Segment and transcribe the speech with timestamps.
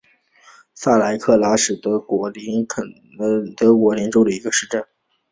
[0.73, 3.55] 萨莱普拉特是德国图林根
[4.09, 4.83] 州的一个市镇。